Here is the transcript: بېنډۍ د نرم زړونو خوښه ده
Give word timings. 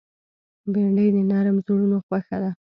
بېنډۍ 0.71 1.07
د 1.15 1.17
نرم 1.31 1.57
زړونو 1.65 1.97
خوښه 2.05 2.37
ده 2.43 2.51